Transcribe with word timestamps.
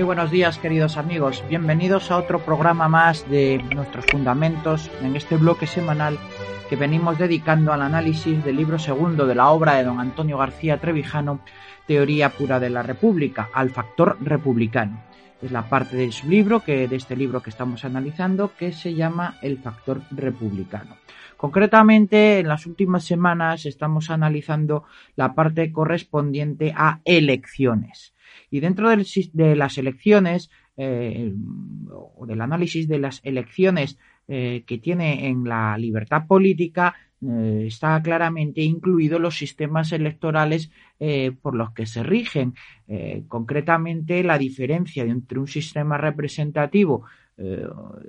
Muy 0.00 0.06
buenos 0.06 0.30
días 0.30 0.56
queridos 0.56 0.96
amigos, 0.96 1.44
bienvenidos 1.50 2.10
a 2.10 2.16
otro 2.16 2.38
programa 2.38 2.88
más 2.88 3.28
de 3.28 3.62
nuestros 3.74 4.06
fundamentos 4.06 4.90
en 5.02 5.14
este 5.14 5.36
bloque 5.36 5.66
semanal 5.66 6.18
que 6.70 6.76
venimos 6.76 7.18
dedicando 7.18 7.70
al 7.70 7.82
análisis 7.82 8.42
del 8.42 8.56
libro 8.56 8.78
segundo 8.78 9.26
de 9.26 9.34
la 9.34 9.50
obra 9.50 9.74
de 9.74 9.84
don 9.84 10.00
Antonio 10.00 10.38
García 10.38 10.80
Trevijano, 10.80 11.40
Teoría 11.86 12.30
pura 12.30 12.58
de 12.58 12.70
la 12.70 12.82
República, 12.82 13.50
al 13.52 13.68
factor 13.68 14.16
republicano. 14.22 15.02
Es 15.42 15.52
la 15.52 15.68
parte 15.68 15.98
de 15.98 16.10
su 16.12 16.30
libro, 16.30 16.60
que, 16.60 16.88
de 16.88 16.96
este 16.96 17.14
libro 17.14 17.42
que 17.42 17.50
estamos 17.50 17.84
analizando, 17.84 18.52
que 18.58 18.72
se 18.72 18.94
llama 18.94 19.36
El 19.42 19.58
factor 19.58 20.00
republicano. 20.12 20.96
Concretamente, 21.36 22.38
en 22.38 22.48
las 22.48 22.64
últimas 22.64 23.04
semanas 23.04 23.66
estamos 23.66 24.08
analizando 24.08 24.84
la 25.14 25.34
parte 25.34 25.70
correspondiente 25.70 26.72
a 26.74 27.00
elecciones. 27.04 28.14
Y 28.50 28.60
dentro 28.60 28.90
de 28.90 29.56
las 29.56 29.78
elecciones, 29.78 30.50
eh, 30.82 31.34
o 31.92 32.24
del 32.24 32.40
análisis 32.40 32.88
de 32.88 32.98
las 32.98 33.20
elecciones 33.22 33.98
eh, 34.28 34.64
que 34.66 34.78
tiene 34.78 35.28
en 35.28 35.44
la 35.44 35.76
libertad 35.76 36.26
política, 36.26 36.94
eh, 37.20 37.64
está 37.66 38.00
claramente 38.00 38.62
incluido 38.62 39.18
los 39.18 39.36
sistemas 39.36 39.92
electorales 39.92 40.70
por 41.42 41.54
los 41.54 41.72
que 41.72 41.86
se 41.86 42.02
rigen. 42.02 42.54
concretamente, 43.28 44.22
la 44.22 44.38
diferencia 44.38 45.02
entre 45.04 45.38
un 45.38 45.46
sistema 45.46 45.96
representativo 45.98 47.04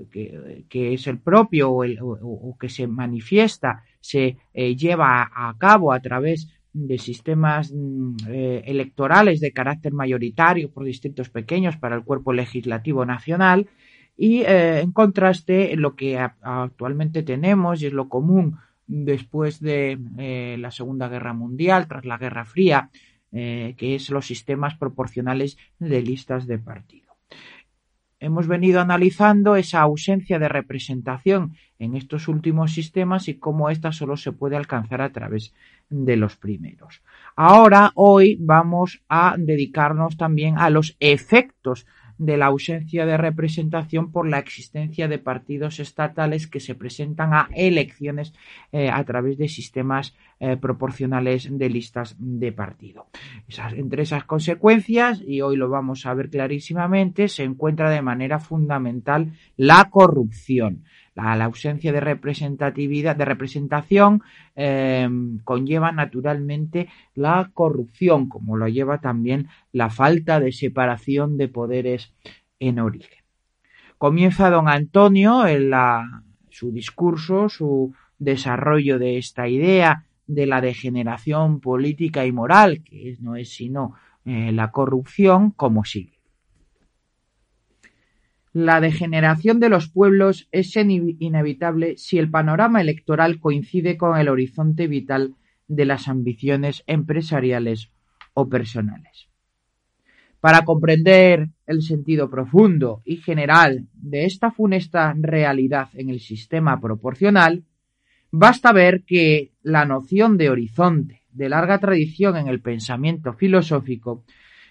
que, 0.10 0.94
es 0.94 1.08
el 1.08 1.20
propio 1.20 1.72
o, 1.72 2.58
que 2.60 2.68
se 2.68 2.88
manifiesta, 2.88 3.84
se 4.02 4.38
lleva 4.54 5.30
a, 5.34 5.56
cabo 5.58 5.94
a 5.94 6.02
través 6.02 6.50
de 6.74 6.98
sistemas 6.98 7.72
mm, 7.74 8.16
eh, 8.28 8.64
electorales 8.66 9.40
de 9.40 9.52
carácter 9.52 9.94
mayoritario 9.94 10.72
por 10.72 10.84
distritos 10.84 11.30
pequeños 11.30 11.78
para 11.78 11.96
el 11.96 12.04
cuerpo 12.04 12.34
legislativo 12.34 13.06
nacional 13.06 13.70
y 14.18 14.42
eh, 14.42 14.80
en 14.80 14.92
contraste 14.92 15.76
lo 15.76 15.96
que 15.96 16.18
actualmente 16.20 17.24
tenemos 17.24 17.82
y 17.82 17.88
es 17.88 17.94
lo 17.94 18.10
común 18.10 18.58
después 18.88 19.60
de 19.60 20.00
eh, 20.18 20.58
la 20.60 20.72
Segunda 20.72 21.08
Guerra 21.08 21.34
Mundial, 21.34 21.88
tras 21.88 22.06
la 22.06 22.18
Guerra 22.18 22.46
Fría, 22.46 22.90
que 23.32 23.76
es 23.80 24.10
los 24.10 24.26
sistemas 24.26 24.76
proporcionales 24.76 25.58
de 25.80 26.02
listas 26.02 26.48
de 26.48 26.60
partido. 26.60 27.11
Hemos 28.22 28.46
venido 28.48 28.80
analizando 28.80 29.56
esa 29.56 29.82
ausencia 29.82 30.38
de 30.38 30.48
representación 30.48 31.56
en 31.80 31.96
estos 31.96 32.28
últimos 32.28 32.72
sistemas 32.72 33.28
y 33.28 33.40
cómo 33.40 33.72
ésta 33.72 33.92
solo 33.92 34.16
se 34.16 34.32
puede 34.32 34.56
alcanzar 34.56 35.02
a 35.02 35.12
través 35.12 35.56
de 35.90 36.18
los 36.18 36.38
primeros. 36.38 37.02
Ahora, 37.36 37.92
hoy 37.96 38.38
vamos 38.40 39.02
a 39.10 39.34
dedicarnos 39.40 40.18
también 40.18 40.60
a 40.60 40.70
los 40.70 40.96
efectos 41.00 41.88
de 42.22 42.38
la 42.38 42.46
ausencia 42.46 43.08
de 43.08 43.18
representación 43.18 44.12
por 44.12 44.30
la 44.30 44.38
existencia 44.38 45.08
de 45.08 45.18
partidos 45.18 45.80
estatales 45.80 46.46
que 46.46 46.60
se 46.60 46.76
presentan 46.76 47.34
a 47.34 47.50
elecciones 47.56 48.32
eh, 48.72 48.92
a 48.92 49.04
través 49.04 49.40
de 49.40 49.48
sistemas 49.48 50.16
eh, 50.40 50.56
proporcionales 50.56 51.50
de 51.50 51.70
listas 51.70 52.16
de 52.20 52.52
partido. 52.52 53.08
entre 53.76 54.04
esas 54.04 54.26
consecuencias, 54.26 55.20
y 55.26 55.42
hoy 55.42 55.58
lo 55.58 55.68
vamos 55.68 56.06
a 56.06 56.14
ver 56.14 56.30
clarísimamente, 56.30 57.28
se 57.28 57.44
encuentra 57.44 57.90
de 57.90 58.04
manera 58.04 58.38
fundamental 58.38 59.34
la 59.58 59.90
corrupción 59.90 60.84
la, 61.16 61.44
ausencia 61.44 61.92
de 61.92 62.00
representatividad, 62.00 63.16
de 63.16 63.26
representación, 63.26 64.22
em, 64.56 65.40
conlleva 65.44 65.92
naturalmente 65.92 66.88
la 67.16 67.52
corrupción, 67.54 68.30
como 68.30 68.58
lo 68.58 68.68
lleva 68.68 69.00
también 69.00 69.48
la 69.72 69.90
falta 69.90 70.40
de 70.40 70.52
separación 70.52 71.38
de 71.38 71.48
poderes 71.48 72.14
en 72.60 72.80
origen. 72.80 73.20
Comienza 73.98 74.50
don 74.50 74.68
Antonio 74.68 75.46
en 75.46 75.72
su 76.50 76.72
discurso, 76.72 77.50
su 77.50 77.94
desarrollo 78.18 79.00
de 79.00 79.18
esta 79.18 79.48
idea 79.48 80.06
de 80.28 80.46
la 80.46 80.62
degeneración 80.62 81.60
política 81.60 82.26
y 82.26 82.32
moral, 82.32 82.84
que 82.84 83.18
no 83.20 83.36
es 83.36 83.50
sino 83.54 83.94
eh, 84.26 84.52
la 84.52 84.72
corrupción, 84.72 85.52
como 85.52 85.84
sigue. 85.84 86.21
La 88.54 88.82
degeneración 88.82 89.62
de 89.62 89.70
los 89.70 89.88
pueblos 89.88 90.50
es 90.52 90.76
inevitable 90.76 91.96
si 91.98 92.18
el 92.18 92.30
panorama 92.30 92.82
electoral 92.82 93.40
coincide 93.40 93.96
con 93.96 94.18
el 94.18 94.28
horizonte 94.28 94.88
vital 94.88 95.36
de 95.68 95.86
las 95.86 96.10
ambiciones 96.10 96.84
empresariales 96.86 97.92
o 98.34 98.50
personales. 98.50 99.30
Para 100.42 100.66
comprender 100.66 101.50
el 101.66 101.82
sentido 101.82 102.30
profundo 102.30 103.02
y 103.06 103.18
general 103.18 103.88
de 103.94 104.26
esta 104.26 104.52
funesta 104.52 105.14
realidad 105.16 105.88
en 105.94 106.10
el 106.10 106.20
sistema 106.20 106.82
proporcional, 106.82 107.64
basta 108.32 108.74
ver 108.74 109.04
que 109.06 109.52
la 109.62 109.86
noción 109.86 110.38
de 110.38 110.50
horizonte, 110.50 111.22
de 111.32 111.48
larga 111.48 111.80
tradición 111.80 112.36
en 112.36 112.48
el 112.48 112.60
pensamiento 112.60 113.32
filosófico, 113.32 114.26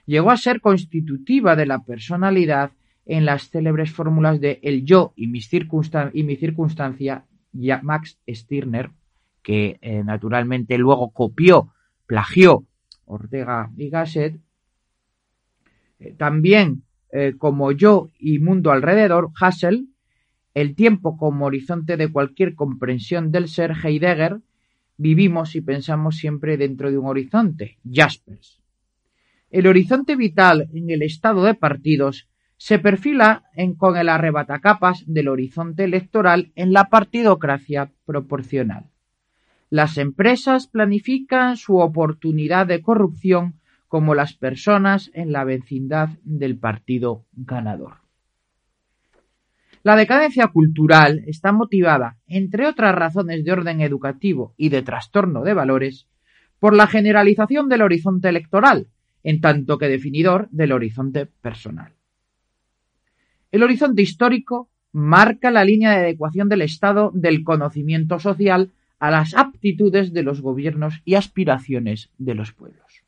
llegó 0.05 0.33
a 0.33 0.37
ser 0.37 0.61
constitutiva 0.61 1.57
de 1.57 1.67
la 1.67 1.83
personalidad 1.85 2.73
en 3.11 3.25
las 3.25 3.51
célebres 3.51 3.91
fórmulas 3.91 4.41
de 4.41 4.61
El 4.63 4.85
yo 4.85 5.13
y 5.17 5.27
mi, 5.27 5.41
y 6.13 6.23
mi 6.23 6.37
circunstancia, 6.37 7.25
ya 7.53 7.81
Max 7.83 8.21
Stirner, 8.29 8.91
que 9.43 9.81
eh, 9.83 10.05
naturalmente 10.05 10.79
luego 10.79 11.11
copió, 11.11 11.73
plagió 12.07 12.67
Ortega 13.07 13.73
y 13.77 13.91
Gasset, 13.91 14.39
eh, 15.99 16.15
también 16.17 16.85
eh, 17.11 17.35
como 17.37 17.73
yo 17.73 18.11
y 18.17 18.39
mundo 18.39 18.71
alrededor, 18.71 19.33
Hassel, 19.41 19.89
el 20.55 20.77
tiempo 20.77 21.17
como 21.17 21.47
horizonte 21.47 21.97
de 21.97 22.13
cualquier 22.13 22.55
comprensión 22.55 23.33
del 23.33 23.49
ser, 23.49 23.73
Heidegger, 23.83 24.39
vivimos 24.97 25.57
y 25.57 25.63
pensamos 25.63 26.17
siempre 26.17 26.57
dentro 26.57 26.93
de 26.93 26.99
un 26.99 27.07
horizonte, 27.07 27.79
Jaspers. 27.91 28.61
El 29.51 29.67
horizonte 29.67 30.15
vital 30.15 30.69
en 30.73 30.91
el 30.91 31.03
estado 31.03 31.43
de 31.43 31.55
partidos 31.55 32.30
se 32.61 32.79
perfila 32.79 33.45
en, 33.55 33.75
con 33.75 33.97
el 33.97 34.11
arrebatacapas 34.11 35.05
del 35.07 35.29
horizonte 35.29 35.85
electoral 35.85 36.53
en 36.57 36.75
la 36.75 36.91
partidocracia 36.91 37.91
proporcional. 38.05 38.91
Las 39.71 39.97
empresas 39.97 40.67
planifican 40.67 41.57
su 41.57 41.79
oportunidad 41.79 42.67
de 42.67 42.83
corrupción 42.83 43.55
como 43.89 44.15
las 44.15 44.35
personas 44.35 45.11
en 45.15 45.33
la 45.33 45.45
vecindad 45.45 46.11
del 46.23 46.59
partido 46.59 47.25
ganador. 47.33 48.03
La 49.83 49.97
decadencia 49.97 50.49
cultural 50.49 51.23
está 51.27 51.53
motivada, 51.53 52.19
entre 52.27 52.67
otras 52.67 52.95
razones 52.95 53.43
de 53.43 53.53
orden 53.53 53.81
educativo 53.81 54.53
y 54.59 54.69
de 54.69 54.83
trastorno 54.83 55.45
de 55.45 55.55
valores, 55.55 56.09
por 56.59 56.77
la 56.77 56.87
generalización 56.87 57.71
del 57.71 57.81
horizonte 57.81 58.29
electoral, 58.29 58.89
en 59.23 59.41
tanto 59.41 59.79
que 59.79 59.89
definidor 59.89 60.51
del 60.51 60.73
horizonte 60.73 61.25
personal. 61.25 61.95
El 63.53 63.65
horizonte 63.65 64.03
histórico 64.03 64.71
marca 64.93 65.51
la 65.51 65.65
línea 65.65 65.91
de 65.91 65.97
adecuación 65.97 66.49
del 66.49 66.63
Estado 66.63 67.11
del 67.15 67.43
conocimiento 67.43 68.21
social 68.21 68.71
a 69.01 69.11
las 69.11 69.35
aptitudes 69.35 70.13
de 70.13 70.23
los 70.23 70.41
gobiernos 70.41 71.01
y 71.05 71.15
aspiraciones 71.15 72.11
de 72.19 72.35
los 72.35 72.53
pueblos. 72.53 73.03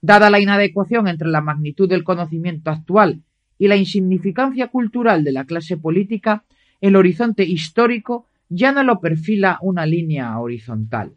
Dada 0.00 0.28
la 0.28 0.40
inadecuación 0.40 1.06
entre 1.06 1.28
la 1.28 1.40
magnitud 1.40 1.88
del 1.88 2.02
conocimiento 2.02 2.70
actual 2.70 3.22
y 3.58 3.68
la 3.68 3.76
insignificancia 3.76 4.68
cultural 4.68 5.22
de 5.22 5.30
la 5.30 5.44
clase 5.44 5.76
política, 5.76 6.44
el 6.80 6.96
horizonte 6.96 7.44
histórico 7.44 8.26
ya 8.48 8.72
no 8.72 8.82
lo 8.82 8.98
perfila 8.98 9.58
una 9.62 9.86
línea 9.86 10.36
horizontal. 10.40 11.12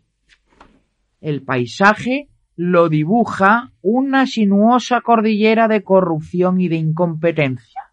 El 1.21 1.41
paisaje 1.41 2.29
lo 2.55 2.87
dibuja 2.87 3.71
una 3.81 4.27
sinuosa 4.27 5.01
cordillera 5.01 5.67
de 5.67 5.81
corrupción 5.81 6.61
y 6.61 6.67
de 6.67 6.75
incompetencia 6.75 7.84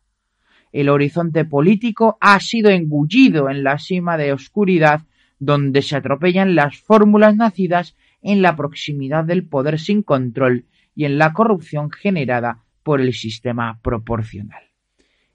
el 0.73 0.89
horizonte 0.89 1.45
político 1.45 2.19
ha 2.21 2.41
sido 2.41 2.71
engullido 2.71 3.51
en 3.51 3.63
la 3.63 3.79
cima 3.79 4.17
de 4.17 4.33
oscuridad 4.33 5.03
donde 5.39 5.83
se 5.83 5.97
atropellan 5.97 6.55
las 6.55 6.79
fórmulas 6.79 7.37
nacidas 7.37 7.97
en 8.23 8.43
la 8.43 8.57
proximidad 8.57 9.25
del 9.25 9.45
poder 9.45 9.79
sin 9.79 10.03
control 10.03 10.67
y 10.95 11.05
en 11.05 11.19
la 11.19 11.33
corrupción 11.33 11.91
generada 11.91 12.63
por 12.83 13.01
el 13.01 13.13
sistema 13.13 13.81
proporcional. 13.83 14.63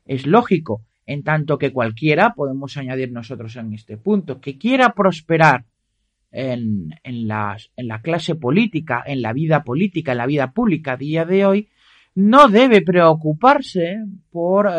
Es 0.06 0.26
lógico, 0.26 0.86
en 1.06 1.24
tanto 1.24 1.58
que 1.58 1.72
cualquiera, 1.72 2.34
podemos 2.34 2.78
añadir 2.78 3.12
nosotros 3.12 3.56
en 3.56 3.74
este 3.74 3.98
punto, 3.98 4.40
que 4.40 4.58
quiera 4.58 4.94
prosperar 4.94 5.66
en, 6.32 6.94
la, 7.04 7.58
clase 8.02 8.36
política, 8.36 9.04
en 9.06 9.22
la 9.22 9.34
vida 9.34 9.64
política, 9.64 10.12
en 10.12 10.18
la 10.18 10.26
vida 10.26 10.52
pública 10.52 10.94
a 10.94 10.98
día 10.98 11.26
de 11.26 11.46
hoy, 11.46 11.70
no 12.18 12.48
debe 12.48 12.82
preocuparse 12.82 14.04
por 14.32 14.66
eh, 14.66 14.72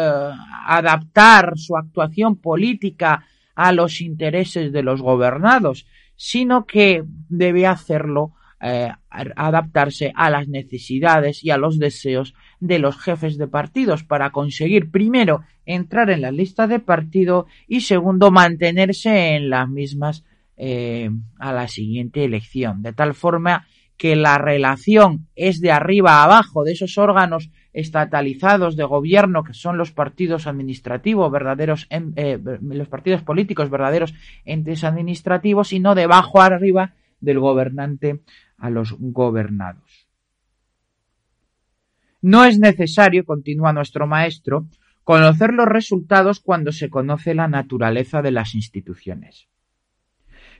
adaptar 0.66 1.52
su 1.54 1.76
actuación 1.76 2.34
política 2.34 3.26
a 3.54 3.70
los 3.70 4.00
intereses 4.00 4.72
de 4.72 4.82
los 4.82 5.00
gobernados, 5.00 5.86
sino 6.16 6.66
que 6.66 7.04
debe 7.28 7.64
hacerlo 7.64 8.32
eh, 8.60 8.90
adaptarse 9.08 10.12
a 10.16 10.30
las 10.30 10.48
necesidades 10.48 11.44
y 11.44 11.50
a 11.50 11.58
los 11.58 11.78
deseos 11.78 12.34
de 12.58 12.80
los 12.80 12.98
jefes 12.98 13.38
de 13.38 13.46
partidos 13.46 14.02
para 14.02 14.30
conseguir 14.30 14.90
primero 14.90 15.42
entrar 15.64 16.10
en 16.10 16.22
la 16.22 16.32
lista 16.32 16.66
de 16.66 16.80
partido 16.80 17.46
y 17.68 17.82
segundo 17.82 18.32
mantenerse 18.32 19.36
en 19.36 19.48
las 19.48 19.68
mismas 19.68 20.24
eh, 20.56 21.08
a 21.38 21.52
la 21.52 21.68
siguiente 21.68 22.24
elección. 22.24 22.82
De 22.82 22.92
tal 22.92 23.14
forma 23.14 23.68
que 23.98 24.14
la 24.16 24.38
relación 24.38 25.26
es 25.34 25.60
de 25.60 25.72
arriba 25.72 26.20
a 26.20 26.24
abajo 26.24 26.62
de 26.62 26.72
esos 26.72 26.96
órganos 26.96 27.50
estatalizados 27.72 28.76
de 28.76 28.84
gobierno 28.84 29.42
que 29.42 29.52
son 29.52 29.76
los 29.76 29.92
partidos 29.92 30.46
administrativos 30.46 31.30
verdaderos 31.30 31.86
eh, 31.90 32.38
los 32.62 32.88
partidos 32.88 33.22
políticos 33.22 33.68
verdaderos 33.68 34.14
entes 34.44 34.84
administrativos 34.84 35.72
y 35.72 35.80
no 35.80 35.94
de 35.94 36.04
abajo 36.04 36.40
a 36.40 36.46
arriba 36.46 36.94
del 37.20 37.40
gobernante 37.40 38.20
a 38.56 38.70
los 38.70 38.94
gobernados. 38.98 40.06
No 42.22 42.44
es 42.44 42.58
necesario, 42.58 43.24
continúa 43.24 43.72
nuestro 43.72 44.06
maestro, 44.06 44.66
conocer 45.04 45.52
los 45.52 45.66
resultados 45.66 46.40
cuando 46.40 46.72
se 46.72 46.90
conoce 46.90 47.34
la 47.34 47.48
naturaleza 47.48 48.22
de 48.22 48.32
las 48.32 48.54
instituciones. 48.54 49.48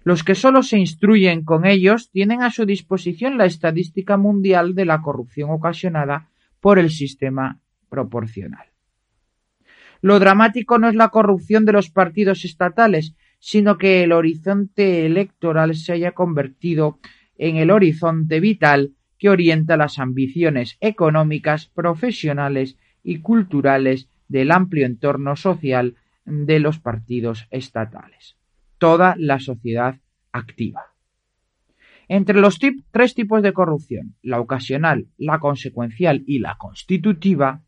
Los 0.09 0.25
que 0.25 0.35
solo 0.35 0.63
se 0.63 0.79
instruyen 0.79 1.45
con 1.45 1.67
ellos 1.67 2.11
tienen 2.11 2.41
a 2.41 2.51
su 2.51 2.65
disposición 2.65 3.37
la 3.37 3.45
estadística 3.45 4.17
mundial 4.17 4.75
de 4.75 4.87
la 4.87 5.03
corrupción 5.03 5.51
ocasionada 5.51 6.31
por 6.61 6.79
el 6.79 6.89
sistema 6.89 7.61
proporcional. 7.91 8.69
Lo 10.01 10.19
dramático 10.19 10.79
no 10.79 10.89
es 10.89 10.95
la 10.95 11.11
corrupción 11.11 11.67
de 11.67 11.73
los 11.73 11.91
partidos 11.91 12.47
estatales, 12.47 13.17
sino 13.39 13.77
que 13.77 14.03
el 14.03 14.13
horizonte 14.13 15.05
electoral 15.05 15.75
se 15.75 15.93
haya 15.93 16.13
convertido 16.13 17.01
en 17.37 17.57
el 17.57 17.71
horizonte 17.71 18.41
vital 18.41 18.95
que 19.19 19.29
orienta 19.29 19.77
las 19.77 19.99
ambiciones 19.99 20.79
económicas, 20.81 21.67
profesionales 21.67 22.79
y 23.03 23.21
culturales 23.21 24.09
del 24.27 24.53
amplio 24.53 24.87
entorno 24.87 25.37
social 25.37 25.97
de 26.25 26.61
los 26.61 26.79
partidos 26.79 27.47
estatales. 27.51 28.38
Toda 28.79 29.15
la 29.19 29.41
sociedad 29.41 29.97
activa. 30.33 30.87
Entre 32.09 32.41
los 32.41 32.59
tres 32.91 33.15
tipos 33.15 33.43
de 33.43 33.53
corrupción, 33.53 34.15
la 34.23 34.41
ocasional, 34.41 35.09
la 35.19 35.39
consecuencial 35.39 36.25
y 36.27 36.39
la 36.39 36.57
constitutiva, 36.57 37.63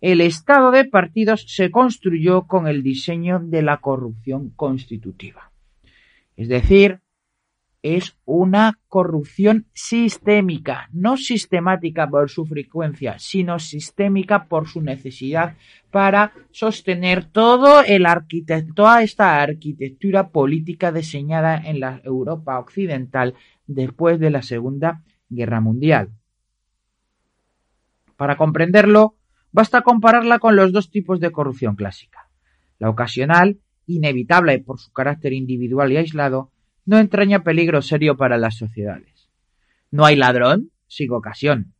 el 0.00 0.20
estado 0.20 0.70
de 0.70 0.84
partidos 0.84 1.44
se 1.48 1.70
construyó 1.70 2.46
con 2.46 2.66
el 2.66 2.82
diseño 2.82 3.40
de 3.40 3.62
la 3.62 3.78
corrupción 3.78 4.50
constitutiva. 4.50 5.50
Es 6.36 6.48
decir, 6.48 7.00
es 7.82 8.16
una 8.24 8.78
corrupción 8.88 9.66
sistémica, 9.72 10.88
no 10.92 11.16
sistemática 11.16 12.08
por 12.08 12.28
su 12.28 12.44
frecuencia, 12.44 13.18
sino 13.18 13.58
sistémica 13.58 14.46
por 14.46 14.68
su 14.68 14.82
necesidad 14.82 15.56
para 15.90 16.32
sostener 16.50 17.24
todo 17.24 17.82
el 17.82 18.06
toda 18.74 19.02
esta 19.02 19.40
arquitectura 19.40 20.30
política 20.30 20.90
diseñada 20.90 21.56
en 21.56 21.80
la 21.80 22.00
Europa 22.04 22.58
occidental 22.58 23.34
después 23.66 24.18
de 24.18 24.30
la 24.30 24.42
Segunda 24.42 25.02
Guerra 25.28 25.60
Mundial. 25.60 26.10
Para 28.16 28.36
comprenderlo, 28.36 29.14
basta 29.52 29.82
compararla 29.82 30.40
con 30.40 30.56
los 30.56 30.72
dos 30.72 30.90
tipos 30.90 31.20
de 31.20 31.30
corrupción 31.30 31.76
clásica. 31.76 32.28
La 32.80 32.90
ocasional, 32.90 33.60
inevitable 33.86 34.58
por 34.58 34.80
su 34.80 34.92
carácter 34.92 35.32
individual 35.32 35.92
y 35.92 35.98
aislado, 35.98 36.50
no 36.88 36.98
entraña 36.98 37.42
peligro 37.42 37.82
serio 37.82 38.16
para 38.16 38.38
las 38.38 38.56
sociedades. 38.56 39.28
No 39.90 40.06
hay 40.06 40.16
ladrón 40.16 40.70
sin 40.86 41.12
ocasión. 41.12 41.74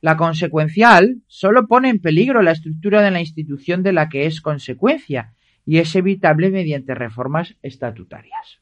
La 0.00 0.16
consecuencial 0.16 1.22
solo 1.26 1.66
pone 1.66 1.88
en 1.88 1.98
peligro 1.98 2.40
la 2.40 2.52
estructura 2.52 3.02
de 3.02 3.10
la 3.10 3.18
institución 3.18 3.82
de 3.82 3.92
la 3.92 4.08
que 4.08 4.26
es 4.26 4.40
consecuencia 4.40 5.34
y 5.66 5.78
es 5.78 5.96
evitable 5.96 6.50
mediante 6.50 6.94
reformas 6.94 7.56
estatutarias. 7.62 8.60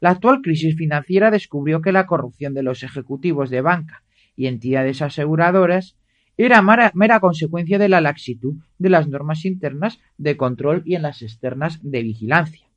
La 0.00 0.08
actual 0.08 0.40
crisis 0.40 0.74
financiera 0.74 1.30
descubrió 1.30 1.82
que 1.82 1.92
la 1.92 2.06
corrupción 2.06 2.54
de 2.54 2.62
los 2.62 2.82
ejecutivos 2.82 3.50
de 3.50 3.60
banca 3.60 4.04
y 4.36 4.46
entidades 4.46 5.02
aseguradoras 5.02 5.98
era 6.38 6.62
mera, 6.62 7.20
consecuencia 7.20 7.78
de 7.78 7.90
la 7.90 8.00
laxitud 8.00 8.54
de 8.78 8.88
las 8.88 9.06
normas 9.06 9.44
internas 9.44 10.00
de 10.16 10.38
control 10.38 10.82
y 10.86 10.94
en 10.94 11.02
las 11.02 11.20
externas 11.20 11.78
de 11.82 12.02
vigilancia. 12.02 12.71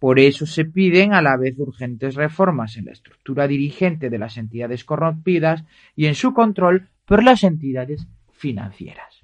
Por 0.00 0.18
eso 0.18 0.46
se 0.46 0.64
piden 0.64 1.12
a 1.12 1.20
la 1.20 1.36
vez 1.36 1.58
urgentes 1.58 2.14
reformas 2.14 2.78
en 2.78 2.86
la 2.86 2.92
estructura 2.92 3.46
dirigente 3.46 4.08
de 4.08 4.18
las 4.18 4.38
entidades 4.38 4.82
corrompidas 4.82 5.62
y 5.94 6.06
en 6.06 6.14
su 6.14 6.32
control 6.32 6.88
por 7.04 7.22
las 7.22 7.44
entidades 7.44 8.08
financieras. 8.32 9.20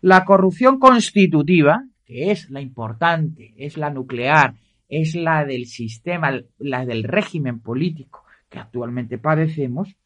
La 0.00 0.24
corrupción 0.24 0.78
constitutiva, 0.78 1.84
que 2.06 2.30
es 2.30 2.48
la 2.48 2.62
importante, 2.62 3.52
es 3.58 3.76
la 3.76 3.90
nuclear, 3.90 4.54
es 4.88 5.14
la 5.14 5.44
del 5.44 5.66
sistema, 5.66 6.40
la 6.58 6.86
del 6.86 7.04
régimen 7.04 7.60
político 7.60 8.24
que 8.48 8.58
actualmente 8.58 9.18
padecemos, 9.18 9.96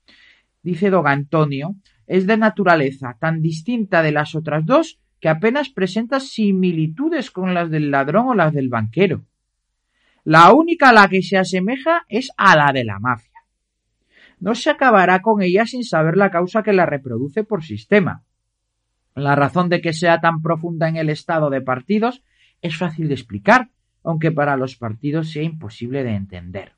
dice 0.64 0.90
don 0.90 1.06
Antonio, 1.06 1.76
es 2.08 2.26
de 2.26 2.36
naturaleza 2.36 3.16
tan 3.20 3.40
distinta 3.40 4.02
de 4.02 4.10
las 4.10 4.34
otras 4.34 4.66
dos 4.66 4.98
que 5.20 5.28
apenas 5.28 5.68
presenta 5.68 6.18
similitudes 6.18 7.30
con 7.30 7.54
las 7.54 7.70
del 7.70 7.92
ladrón 7.92 8.26
o 8.26 8.34
las 8.34 8.52
del 8.52 8.68
banquero. 8.68 9.24
La 10.24 10.52
única 10.52 10.90
a 10.90 10.92
la 10.92 11.08
que 11.08 11.22
se 11.22 11.36
asemeja 11.36 12.04
es 12.08 12.30
a 12.36 12.56
la 12.56 12.72
de 12.72 12.84
la 12.84 13.00
mafia. 13.00 13.40
No 14.38 14.54
se 14.54 14.70
acabará 14.70 15.20
con 15.20 15.42
ella 15.42 15.66
sin 15.66 15.84
saber 15.84 16.16
la 16.16 16.30
causa 16.30 16.62
que 16.62 16.72
la 16.72 16.86
reproduce 16.86 17.44
por 17.44 17.64
sistema. 17.64 18.24
La 19.14 19.34
razón 19.34 19.69
de 19.69 19.80
que 19.80 19.92
sea 19.92 20.20
tan 20.20 20.41
profunda 20.41 20.88
en 20.88 20.96
el 20.96 21.10
estado 21.10 21.50
de 21.50 21.60
partidos 21.60 22.22
es 22.60 22.76
fácil 22.76 23.08
de 23.08 23.14
explicar, 23.14 23.70
aunque 24.05 24.31
para 24.31 24.56
los 24.56 24.76
partidos 24.76 25.31
sea 25.31 25.43
imposible 25.43 26.05
de 26.05 26.14
entender. 26.14 26.72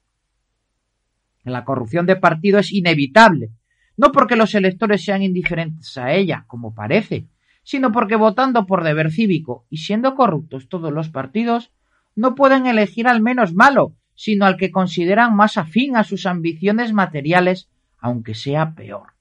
La 1.43 1.65
corrupción 1.65 2.07
de 2.07 2.17
partido 2.17 2.59
es 2.59 2.73
inevitable, 2.73 3.51
no 3.97 4.11
porque 4.11 4.37
los 4.37 4.55
electores 4.55 5.05
sean 5.05 5.23
indiferentes 5.23 5.97
a 5.99 6.13
ella, 6.13 6.45
como 6.47 6.75
parece, 6.75 7.29
sino 7.63 7.93
porque 7.93 8.17
votando 8.17 8.67
por 8.67 8.83
deber 8.83 9.11
cívico 9.11 9.67
y 9.69 9.79
siendo 9.79 10.15
corruptos 10.15 10.69
todos 10.69 10.93
los 10.93 11.11
partidos, 11.11 11.73
no 12.17 12.35
pueden 12.35 12.67
elegir 12.67 13.09
al 13.09 13.21
menos 13.21 13.55
malo, 13.55 13.95
sino 14.15 14.47
al 14.47 14.57
que 14.57 14.71
consideran 14.71 15.35
más 15.35 15.57
afín 15.57 15.97
a 15.97 16.05
sus 16.05 16.27
ambiciones 16.27 16.93
materiales, 16.93 17.69
aunque 17.99 18.35
sea 18.35 18.75
peor. 18.75 19.15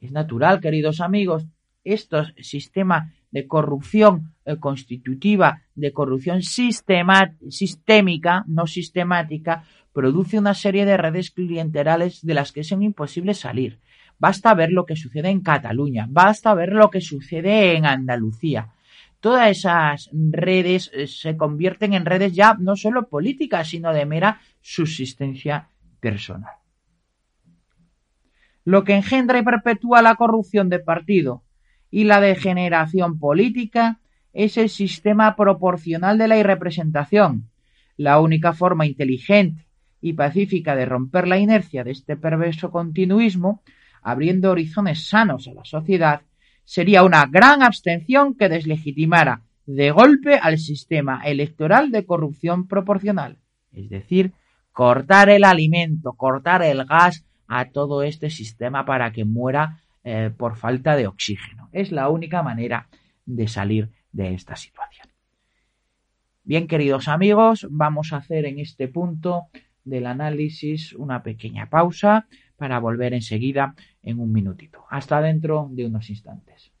Es 0.00 0.12
natural, 0.12 0.60
queridos 0.60 1.00
amigos, 1.00 1.46
este 1.84 2.42
sistema 2.42 3.12
de 3.30 3.46
corrupción 3.46 4.34
eh, 4.44 4.56
constitutiva, 4.58 5.62
de 5.74 5.92
corrupción 5.92 6.42
sistémica, 6.42 8.44
no 8.46 8.66
sistemática, 8.66 9.64
produce 9.92 10.38
una 10.38 10.54
serie 10.54 10.86
de 10.86 10.96
redes 10.96 11.30
clienterales 11.30 12.22
de 12.22 12.34
las 12.34 12.52
que 12.52 12.60
es 12.60 12.72
imposible 12.72 13.34
salir. 13.34 13.78
Basta 14.18 14.54
ver 14.54 14.70
lo 14.70 14.86
que 14.86 14.96
sucede 14.96 15.30
en 15.30 15.40
Cataluña, 15.40 16.06
basta 16.08 16.54
ver 16.54 16.72
lo 16.72 16.90
que 16.90 17.00
sucede 17.00 17.76
en 17.76 17.86
Andalucía, 17.86 18.73
todas 19.24 19.48
esas 19.48 20.10
redes 20.12 20.90
eh, 20.92 21.06
se 21.06 21.34
convierten 21.34 21.94
en 21.94 22.04
redes 22.04 22.34
ya 22.34 22.58
no 22.60 22.76
solo 22.76 23.08
políticas, 23.08 23.68
sino 23.68 23.90
de 23.90 24.04
mera 24.04 24.42
subsistencia 24.60 25.70
personal. 25.98 26.52
Lo 28.66 28.84
que 28.84 28.94
engendra 28.94 29.38
y 29.38 29.42
perpetúa 29.42 30.02
la 30.02 30.16
corrupción 30.16 30.68
de 30.68 30.78
partido 30.78 31.42
y 31.90 32.04
la 32.04 32.20
degeneración 32.20 33.18
política 33.18 33.98
es 34.34 34.58
el 34.58 34.68
sistema 34.68 35.36
proporcional 35.36 36.18
de 36.18 36.28
la 36.28 36.36
irrepresentación, 36.36 37.48
la 37.96 38.20
única 38.20 38.52
forma 38.52 38.84
inteligente 38.84 39.66
y 40.02 40.12
pacífica 40.12 40.76
de 40.76 40.84
romper 40.84 41.28
la 41.28 41.38
inercia 41.38 41.82
de 41.82 41.92
este 41.92 42.18
perverso 42.18 42.70
continuismo, 42.70 43.62
abriendo 44.02 44.50
horizontes 44.50 45.06
sanos 45.08 45.48
a 45.48 45.54
la 45.54 45.64
sociedad 45.64 46.20
sería 46.64 47.02
una 47.02 47.26
gran 47.26 47.62
abstención 47.62 48.34
que 48.34 48.48
deslegitimara 48.48 49.42
de 49.66 49.90
golpe 49.90 50.38
al 50.40 50.58
sistema 50.58 51.22
electoral 51.24 51.90
de 51.90 52.04
corrupción 52.04 52.66
proporcional, 52.66 53.38
es 53.72 53.88
decir, 53.88 54.32
cortar 54.72 55.28
el 55.30 55.44
alimento, 55.44 56.12
cortar 56.12 56.62
el 56.62 56.84
gas 56.84 57.24
a 57.46 57.66
todo 57.66 58.02
este 58.02 58.30
sistema 58.30 58.84
para 58.84 59.12
que 59.12 59.24
muera 59.24 59.80
eh, 60.02 60.30
por 60.36 60.56
falta 60.56 60.96
de 60.96 61.06
oxígeno. 61.06 61.68
Es 61.72 61.92
la 61.92 62.08
única 62.08 62.42
manera 62.42 62.88
de 63.24 63.48
salir 63.48 63.90
de 64.12 64.34
esta 64.34 64.56
situación. 64.56 65.08
Bien, 66.42 66.66
queridos 66.66 67.08
amigos, 67.08 67.66
vamos 67.70 68.12
a 68.12 68.18
hacer 68.18 68.44
en 68.44 68.58
este 68.58 68.88
punto 68.88 69.44
del 69.84 70.06
análisis 70.06 70.92
una 70.92 71.22
pequeña 71.22 71.70
pausa 71.70 72.26
para 72.56 72.78
volver 72.78 73.14
enseguida 73.14 73.74
en 74.02 74.20
un 74.20 74.32
minutito. 74.32 74.84
Hasta 74.90 75.20
dentro 75.20 75.68
de 75.70 75.86
unos 75.86 76.10
instantes. 76.10 76.72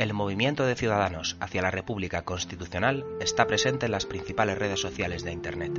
El 0.00 0.14
movimiento 0.14 0.64
de 0.64 0.76
ciudadanos 0.76 1.36
hacia 1.40 1.60
la 1.60 1.70
República 1.70 2.22
Constitucional 2.22 3.04
está 3.20 3.46
presente 3.46 3.84
en 3.84 3.92
las 3.92 4.06
principales 4.06 4.56
redes 4.56 4.80
sociales 4.80 5.24
de 5.24 5.32
Internet. 5.32 5.78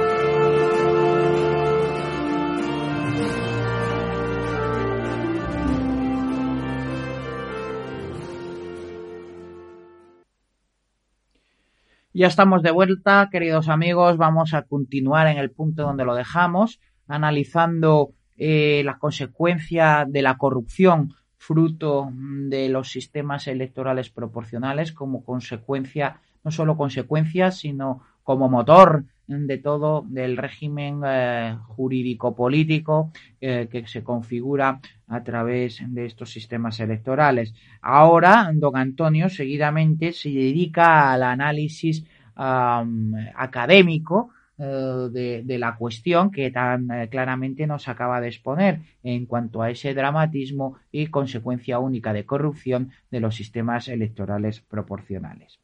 Ya 12.21 12.27
estamos 12.27 12.61
de 12.61 12.69
vuelta, 12.69 13.29
queridos 13.31 13.67
amigos. 13.67 14.15
Vamos 14.17 14.53
a 14.53 14.61
continuar 14.61 15.25
en 15.25 15.39
el 15.39 15.49
punto 15.49 15.81
donde 15.81 16.05
lo 16.05 16.13
dejamos, 16.13 16.79
analizando 17.07 18.11
eh, 18.37 18.83
la 18.85 18.99
consecuencia 18.99 20.05
de 20.07 20.21
la 20.21 20.37
corrupción 20.37 21.15
fruto 21.39 22.11
de 22.13 22.69
los 22.69 22.91
sistemas 22.91 23.47
electorales 23.47 24.11
proporcionales 24.11 24.91
como 24.91 25.25
consecuencia, 25.25 26.21
no 26.43 26.51
solo 26.51 26.77
consecuencia, 26.77 27.49
sino 27.49 28.03
como 28.21 28.49
motor 28.49 29.05
de 29.25 29.57
todo 29.57 30.05
del 30.07 30.37
régimen 30.37 31.01
eh, 31.05 31.57
jurídico-político 31.67 33.11
eh, 33.39 33.67
que 33.71 33.87
se 33.87 34.03
configura 34.03 34.79
a 35.07 35.23
través 35.23 35.81
de 35.87 36.05
estos 36.05 36.31
sistemas 36.31 36.79
electorales. 36.79 37.53
Ahora, 37.81 38.51
don 38.53 38.77
Antonio 38.77 39.29
seguidamente 39.29 40.13
se 40.13 40.29
dedica 40.29 41.11
al 41.11 41.23
análisis 41.23 42.05
académico 42.35 44.31
eh, 44.63 45.41
de, 45.43 45.57
la 45.57 45.75
cuestión 45.75 46.29
que 46.29 46.51
tan 46.51 46.91
eh, 46.91 47.09
claramente 47.09 47.65
nos 47.65 47.87
acaba 47.87 48.21
de 48.21 48.27
exponer 48.27 48.81
en 49.01 49.25
cuanto 49.25 49.63
a 49.63 49.71
ese 49.71 49.95
dramatismo 49.95 50.77
y 50.91 51.07
consecuencia 51.07 51.79
única 51.79 52.13
de 52.13 52.27
corrupción 52.27 52.91
de 53.09 53.21
los 53.21 53.35
sistemas 53.35 53.87
electorales 53.87 54.59
proporcionales. 54.59 55.59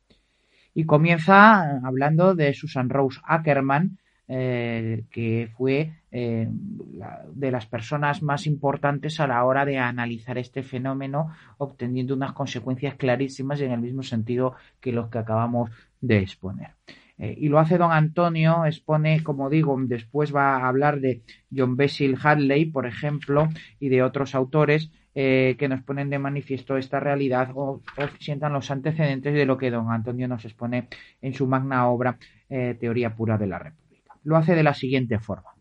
Y 0.73 0.85
comienza 0.85 1.79
hablando 1.85 2.33
de 2.33 2.55
Susan 2.55 2.89
Rose 2.89 3.19
Ackerman, 3.23 3.99
eh, 4.27 5.03
que 5.09 5.49
fue 5.57 5.93
de 6.11 7.51
las 7.51 7.67
personas 7.67 8.23
más 8.23 8.47
importantes 8.47 9.19
a 9.19 9.27
la 9.27 9.43
hora 9.45 9.65
de 9.65 9.77
analizar 9.77 10.39
este 10.39 10.63
fenómeno, 10.63 11.31
obteniendo 11.59 12.15
unas 12.15 12.33
consecuencias 12.33 12.95
clarísimas 12.95 13.61
en 13.61 13.71
el 13.71 13.81
mismo 13.81 14.01
sentido 14.01 14.55
que 14.79 14.91
los 14.91 15.09
que 15.09 15.19
acabamos 15.19 15.69
de 16.01 16.17
exponer. 16.19 16.71
Eh, 17.19 17.35
y 17.39 17.49
lo 17.49 17.59
hace 17.59 17.77
don 17.77 17.91
Antonio, 17.91 18.65
expone, 18.65 19.23
como 19.23 19.49
digo, 19.49 19.75
después 19.79 20.35
va 20.35 20.57
a 20.57 20.67
hablar 20.67 20.99
de 20.99 21.23
John 21.55 21.75
Basil 21.75 22.17
Hadley, 22.21 22.65
por 22.65 22.85
ejemplo, 22.85 23.49
y 23.79 23.89
de 23.89 24.03
otros 24.03 24.35
autores 24.35 24.91
eh, 25.15 25.55
que 25.57 25.67
nos 25.67 25.81
ponen 25.81 26.11
de 26.11 26.19
manifiesto 26.19 26.77
esta 26.77 26.99
realidad 26.99 27.49
o, 27.55 27.81
sientan 28.19 28.53
los 28.53 28.69
antecedentes 28.69 29.33
de 29.33 29.45
lo 29.47 29.57
que 29.57 29.71
don 29.71 29.91
Antonio 29.91 30.27
nos 30.27 30.45
expone 30.45 30.89
en 31.21 31.33
su 31.33 31.47
magna 31.47 31.87
obra 31.87 32.19
eh, 32.49 32.77
Teoría 32.79 33.15
Pura 33.15 33.37
de 33.37 33.47
la 33.47 33.59
República. 33.59 33.86
Lo 34.27 34.35
hace 34.35 34.55
de 34.55 34.63
la 34.63 34.73
siguiente 34.73 35.19
forma. 35.19 35.55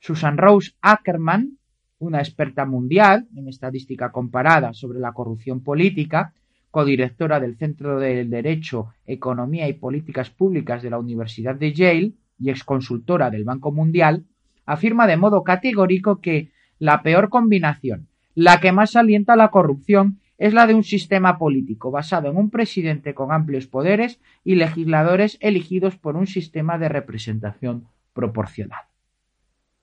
Susan 0.00 0.38
Rose 0.38 0.72
Ackerman, 0.80 1.58
una 1.98 2.20
experta 2.20 2.64
mundial 2.64 3.28
en 3.36 3.48
estadística 3.48 4.10
comparada 4.10 4.72
sobre 4.72 4.98
la 4.98 5.12
corrupción 5.12 5.62
política, 5.62 6.32
codirectora 6.70 7.38
del 7.38 7.58
Centro 7.58 8.00
del 8.00 8.30
Derecho, 8.30 8.94
Economía 9.04 9.68
y 9.68 9.74
Políticas 9.74 10.30
Públicas 10.30 10.82
de 10.82 10.88
la 10.88 10.98
Universidad 10.98 11.54
de 11.54 11.74
Yale 11.74 12.12
y 12.38 12.48
exconsultora 12.48 13.28
del 13.28 13.44
Banco 13.44 13.72
Mundial, 13.72 14.24
afirma 14.64 15.06
de 15.06 15.18
modo 15.18 15.42
categórico 15.44 16.22
que 16.22 16.48
la 16.78 17.02
peor 17.02 17.28
combinación, 17.28 18.08
la 18.34 18.58
que 18.58 18.72
más 18.72 18.96
alienta 18.96 19.36
la 19.36 19.50
corrupción, 19.50 20.18
es 20.42 20.54
la 20.54 20.66
de 20.66 20.74
un 20.74 20.82
sistema 20.82 21.38
político 21.38 21.92
basado 21.92 22.28
en 22.28 22.36
un 22.36 22.50
presidente 22.50 23.14
con 23.14 23.30
amplios 23.30 23.68
poderes 23.68 24.18
y 24.42 24.56
legisladores 24.56 25.38
elegidos 25.40 25.96
por 25.96 26.16
un 26.16 26.26
sistema 26.26 26.78
de 26.78 26.88
representación 26.88 27.86
proporcional. 28.12 28.80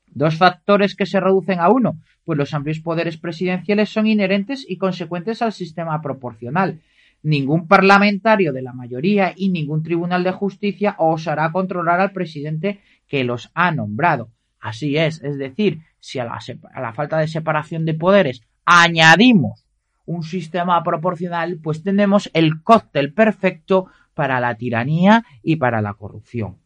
Dos 0.07 0.35
factores 0.35 0.97
que 0.97 1.05
se 1.05 1.21
reducen 1.21 1.61
a 1.61 1.69
uno, 1.69 2.01
pues 2.25 2.37
los 2.37 2.53
amplios 2.53 2.81
poderes 2.81 3.15
presidenciales 3.15 3.87
son 3.87 4.05
inherentes 4.05 4.65
y 4.67 4.75
consecuentes 4.75 5.41
al 5.41 5.53
sistema 5.53 6.01
proporcional. 6.01 6.81
Ningún 7.23 7.65
parlamentario 7.65 8.51
de 8.51 8.61
la 8.61 8.73
mayoría 8.73 9.31
y 9.37 9.51
ningún 9.51 9.81
tribunal 9.81 10.25
de 10.25 10.33
justicia 10.33 10.95
osará 10.97 11.53
controlar 11.53 12.01
al 12.01 12.11
presidente 12.11 12.81
que 13.07 13.23
los 13.23 13.49
ha 13.53 13.71
nombrado. 13.71 14.29
Así 14.59 14.97
es, 14.97 15.23
es 15.23 15.37
decir, 15.37 15.83
si 16.01 16.19
a 16.19 16.25
la, 16.25 16.37
a 16.73 16.81
la 16.81 16.91
falta 16.91 17.17
de 17.17 17.29
separación 17.29 17.85
de 17.85 17.93
poderes 17.93 18.41
añadimos 18.65 19.68
un 20.09 20.23
sistema 20.23 20.81
proporcional, 20.81 21.59
pues 21.61 21.83
tenemos 21.83 22.31
el 22.33 22.63
cóctel 22.63 23.13
perfecto 23.13 23.85
para 24.15 24.39
la 24.39 24.55
tiranía 24.55 25.23
y 25.43 25.57
para 25.57 25.83
la 25.83 25.93
corrupción. 25.93 26.57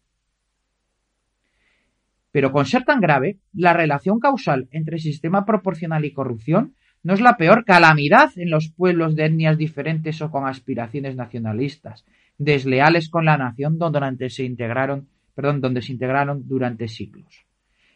Pero 2.32 2.54
con 2.54 2.66
ser 2.66 2.86
tan 2.86 3.02
grave, 3.02 3.40
la 3.52 3.74
relación 3.74 4.22
causal 4.22 4.70
entre 4.72 4.98
sistema 4.98 5.44
proporcional 5.44 6.06
y 6.06 6.14
corrupción 6.14 6.76
no 7.04 7.14
es 7.14 7.20
la 7.20 7.36
peor 7.36 7.66
calamidad 7.66 8.32
en 8.38 8.50
los 8.50 8.70
pueblos 8.70 9.14
de 9.18 9.26
etnias 9.26 9.58
diferentes 9.58 10.22
o 10.22 10.32
con 10.32 10.48
aspiraciones 10.48 11.18
nacionalistas, 11.18 12.06
desleales 12.38 13.10
con 13.10 13.26
la 13.26 13.38
nación 13.38 13.78
donde 13.78 14.30
se 14.30 14.46
integraron, 14.46 15.10
perdón, 15.36 15.60
donde 15.60 15.82
se 15.82 15.92
integraron 15.92 16.48
durante 16.48 16.88
siglos. 16.88 17.46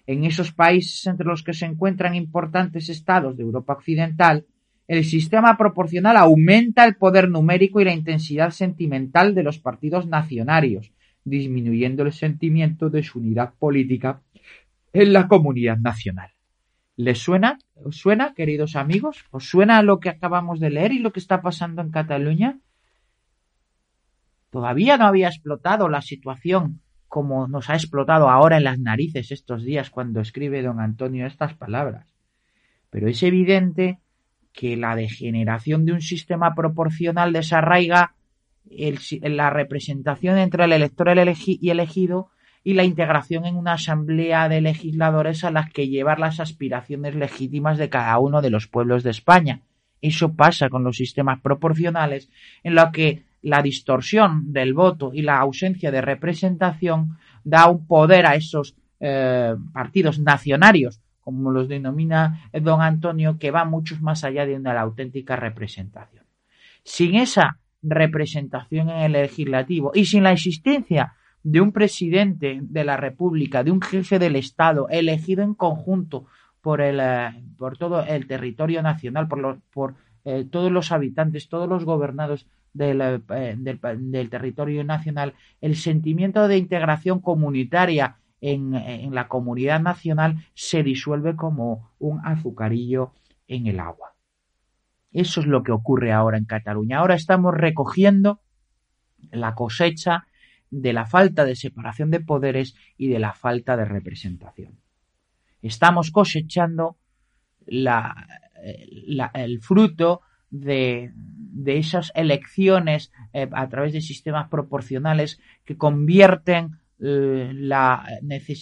En 0.07 0.25
esos 0.25 0.51
países 0.51 1.07
entre 1.07 1.25
los 1.25 1.41
que 1.41 1.53
se 1.53 1.65
encuentran 1.65 2.15
importantes 2.15 2.89
estados 2.89 3.37
de 3.37 3.43
Europa 3.43 3.73
Occidental, 3.73 4.45
el 4.87 5.03
sistema 5.03 5.57
proporcional 5.57 6.15
aumenta 6.15 6.85
el 6.85 6.95
poder 6.95 7.29
numérico 7.29 7.81
y 7.81 7.85
la 7.85 7.93
intensidad 7.93 8.51
sentimental 8.51 9.35
de 9.35 9.43
los 9.43 9.59
partidos 9.59 10.07
nacionarios, 10.07 10.91
disminuyendo 11.25 12.03
el 12.03 12.13
sentimiento 12.13 12.89
de 12.89 13.03
su 13.03 13.19
unidad 13.19 13.53
política 13.59 14.21
en 14.93 15.11
la 15.11 15.27
comunidad 15.27 15.77
nacional. 15.77 16.31
¿Les 16.95 17.19
suena? 17.19 17.59
¿Os 17.75 17.97
suena, 17.97 18.33
queridos 18.33 18.75
amigos? 18.75 19.25
¿Os 19.29 19.47
suena 19.47 19.81
lo 19.83 19.99
que 19.99 20.09
acabamos 20.09 20.59
de 20.59 20.69
leer 20.69 20.93
y 20.93 20.99
lo 20.99 21.11
que 21.11 21.19
está 21.19 21.41
pasando 21.41 21.81
en 21.81 21.91
Cataluña? 21.91 22.59
Todavía 24.49 24.97
no 24.97 25.05
había 25.05 25.27
explotado 25.27 25.89
la 25.89 26.01
situación 26.01 26.81
como 27.07 27.47
nos 27.47 27.69
ha 27.69 27.75
explotado 27.75 28.29
ahora 28.29 28.57
en 28.57 28.63
las 28.63 28.79
narices 28.79 29.31
estos 29.31 29.63
días 29.63 29.89
cuando 29.89 30.21
escribe 30.21 30.61
don 30.61 30.79
Antonio 30.79 31.25
estas 31.25 31.53
palabras. 31.53 32.07
Pero 32.89 33.07
es 33.07 33.21
evidente 33.21 33.99
que 34.57 34.75
la 34.75 34.95
degeneración 34.95 35.85
de 35.85 35.93
un 35.93 36.01
sistema 36.01 36.55
proporcional 36.55 37.31
desarraiga 37.31 38.15
la 38.65 39.51
representación 39.51 40.39
entre 40.39 40.65
el 40.65 40.73
elector 40.73 41.09
y 41.15 41.69
elegido 41.69 42.31
y 42.63 42.73
la 42.73 42.83
integración 42.83 43.45
en 43.45 43.55
una 43.55 43.73
asamblea 43.73 44.49
de 44.49 44.61
legisladores 44.61 45.43
a 45.43 45.51
las 45.51 45.71
que 45.71 45.87
llevar 45.87 46.19
las 46.19 46.39
aspiraciones 46.39 47.13
legítimas 47.13 47.77
de 47.77 47.89
cada 47.89 48.17
uno 48.17 48.41
de 48.41 48.49
los 48.49 48.67
pueblos 48.67 49.03
de 49.03 49.11
España. 49.11 49.61
Eso 50.01 50.33
pasa 50.33 50.69
con 50.69 50.83
los 50.83 50.97
sistemas 50.97 51.39
proporcionales, 51.39 52.31
en 52.63 52.73
los 52.73 52.89
que 52.91 53.25
la 53.43 53.61
distorsión 53.61 54.51
del 54.53 54.73
voto 54.73 55.11
y 55.13 55.21
la 55.21 55.37
ausencia 55.37 55.91
de 55.91 56.01
representación 56.01 57.19
da 57.43 57.67
un 57.67 57.85
poder 57.85 58.25
a 58.25 58.33
esos 58.33 58.75
eh, 58.99 59.53
partidos 59.71 60.17
nacionarios, 60.19 60.99
como 61.27 61.51
los 61.51 61.67
denomina 61.67 62.49
don 62.53 62.81
Antonio, 62.81 63.37
que 63.37 63.51
va 63.51 63.65
mucho 63.65 63.97
más 63.99 64.23
allá 64.23 64.45
de 64.45 64.55
una 64.55 64.73
la 64.73 64.79
auténtica 64.79 65.35
representación. 65.35 66.23
Sin 66.85 67.15
esa 67.15 67.59
representación 67.81 68.89
en 68.89 68.99
el 68.99 69.11
legislativo 69.11 69.91
y 69.93 70.05
sin 70.05 70.23
la 70.23 70.31
existencia 70.31 71.15
de 71.43 71.59
un 71.59 71.73
presidente 71.73 72.59
de 72.61 72.83
la 72.85 72.95
República, 72.95 73.65
de 73.65 73.71
un 73.71 73.81
jefe 73.81 74.19
del 74.19 74.37
Estado 74.37 74.87
elegido 74.87 75.43
en 75.43 75.53
conjunto 75.53 76.27
por, 76.61 76.79
el, 76.79 77.01
eh, 77.01 77.43
por 77.57 77.77
todo 77.77 78.05
el 78.05 78.25
territorio 78.25 78.81
nacional, 78.81 79.27
por, 79.27 79.59
por 79.73 79.95
eh, 80.23 80.45
todos 80.49 80.71
los 80.71 80.93
habitantes, 80.93 81.49
todos 81.49 81.67
los 81.67 81.83
gobernados 81.83 82.47
del, 82.71 83.01
eh, 83.01 83.55
del, 83.57 84.29
territorio 84.29 84.85
nacional, 84.85 85.33
el 85.59 85.75
sentimiento 85.75 86.47
de 86.47 86.57
integración 86.57 87.19
comunitaria 87.19 88.15
en, 88.41 89.13
la 89.13 89.27
comunidad 89.27 89.81
nacional 89.81 90.45
se 90.53 90.83
disuelve 90.83 91.35
como 91.35 91.91
un 91.99 92.19
azucarillo 92.25 93.13
en 93.47 93.67
el 93.67 93.79
agua. 93.79 94.13
Eso 95.11 95.41
es 95.41 95.47
lo 95.47 95.63
que 95.63 95.71
ocurre 95.71 96.11
ahora 96.11 96.37
en 96.37 96.45
Cataluña. 96.45 96.99
Ahora 96.99 97.15
estamos 97.15 97.53
recogiendo 97.53 98.41
la 99.31 99.55
cosecha 99.55 100.27
de 100.69 100.93
la 100.93 101.05
falta 101.05 101.45
de 101.45 101.55
separación 101.55 102.11
de 102.11 102.19
poderes 102.19 102.75
y 102.97 103.07
de 103.07 103.19
la 103.19 103.33
falta 103.33 103.77
de 103.77 103.85
representación. 103.85 104.79
Estamos 105.61 106.11
cosechando 106.11 106.97
el 107.65 107.89
fruto 109.61 110.21
de, 110.49 111.11
esas 111.65 112.11
elecciones 112.15 113.11
eh, 113.33 113.49
a 113.51 113.67
través 113.67 113.93
de 113.93 114.01
sistemas 114.01 114.49
proporcionales 114.49 115.39
que 115.65 115.77
convierten 115.77 116.79
eh, 116.99 117.51
la, 117.53 118.03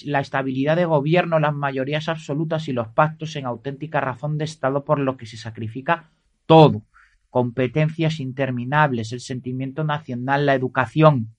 la, 0.06 0.20
estabilidad 0.20 0.75
de 0.75 0.84
gobierno, 0.84 1.39
las 1.39 1.54
mayorías 1.54 2.10
absolutas 2.10 2.68
y 2.68 2.74
los 2.74 2.89
pactos 2.89 3.36
en 3.38 3.46
auténtica 3.46 4.01
razón 4.01 4.38
de 4.38 4.44
Estado 4.44 4.84
por 4.84 5.00
lo 5.00 5.15
que 5.15 5.25
se 5.25 5.38
sacrifica 5.38 6.12
todo. 6.46 6.82
Competencias 7.30 8.20
interminables, 8.20 9.13
el 9.13 9.22
sentimiento 9.22 9.84
nacional, 9.84 10.46
la 10.46 10.54
educación, 10.54 11.36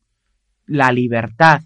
la 0.67 0.91
libertad, 0.91 1.63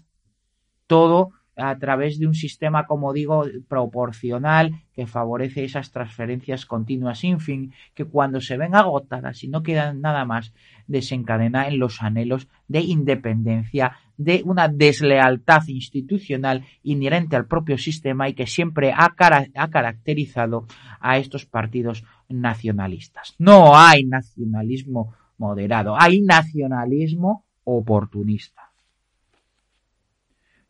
todo 0.87 1.31
a 1.55 1.77
través 1.77 2.19
de 2.19 2.27
un 2.27 2.33
sistema, 2.33 2.85
como 2.85 3.13
digo, 3.13 3.45
proporcional 3.67 4.83
que 4.93 5.05
favorece 5.05 5.63
esas 5.63 5.91
transferencias 5.91 6.65
continuas 6.65 7.19
sin 7.19 7.39
fin, 7.39 7.73
que 7.93 8.05
cuando 8.05 8.41
se 8.41 8.57
ven 8.57 8.75
agotadas 8.75 9.43
y 9.43 9.47
no 9.47 9.63
quedan 9.63 10.01
nada 10.01 10.25
más, 10.25 10.53
desencadena 10.87 11.67
en 11.67 11.79
los 11.79 12.01
anhelos 12.01 12.47
de 12.67 12.81
independencia, 12.81 13.97
de 14.23 14.41
una 14.45 14.67
deslealtad 14.67 15.67
institucional 15.67 16.65
inherente 16.83 17.35
al 17.35 17.47
propio 17.47 17.77
sistema 17.77 18.29
y 18.29 18.33
que 18.33 18.45
siempre 18.45 18.93
ha, 18.95 19.15
caracterizado 19.15 20.67
a 20.99 21.17
estos 21.17 21.45
partidos 21.45 22.03
nacionalistas. 22.29 23.35
No 23.39 23.75
hay 23.75 24.05
nacionalismo 24.05 25.13
moderado, 25.37 25.95
hay 25.99 26.21
nacionalismo 26.21 27.45
oportunista. 27.63 28.71